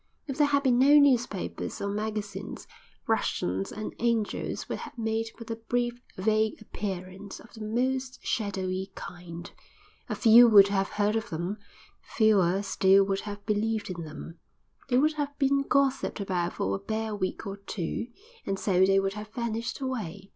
If 0.25 0.39
there 0.39 0.47
had 0.47 0.63
been 0.63 0.79
no 0.79 0.95
newspapers 0.97 1.79
or 1.79 1.87
magazines 1.87 2.65
Russians 3.05 3.71
and 3.71 3.93
Angels 3.99 4.67
would 4.67 4.79
have 4.79 4.97
made 4.97 5.27
but 5.37 5.51
a 5.51 5.57
brief, 5.57 6.01
vague 6.17 6.59
appearance 6.59 7.39
of 7.39 7.53
the 7.53 7.61
most 7.61 8.17
shadowy 8.25 8.91
kind—a 8.95 10.15
few 10.15 10.47
would 10.47 10.69
have 10.69 10.89
heard 10.89 11.15
of 11.15 11.29
them, 11.29 11.59
fewer 12.01 12.63
still 12.63 13.03
would 13.03 13.21
have 13.29 13.45
believed 13.45 13.91
in 13.91 14.03
them, 14.03 14.39
they 14.89 14.97
would 14.97 15.13
have 15.21 15.37
been 15.37 15.61
gossiped 15.61 16.19
about 16.19 16.53
for 16.53 16.75
a 16.75 16.79
bare 16.79 17.15
week 17.15 17.45
or 17.45 17.57
two, 17.57 18.07
and 18.43 18.57
so 18.57 18.83
they 18.83 18.99
would 18.99 19.13
have 19.13 19.29
vanished 19.35 19.81
away. 19.81 20.29